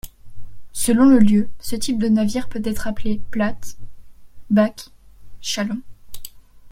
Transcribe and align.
Selon 0.73 1.05
le 1.07 1.19
lieu, 1.19 1.47
ce 1.59 1.75
type 1.75 1.99
de 1.99 2.07
navire 2.09 2.49
peut 2.49 2.63
être 2.65 2.87
appelé 2.87 3.21
plate, 3.29 3.77
bac, 4.49 4.87
chaland... 5.41 5.81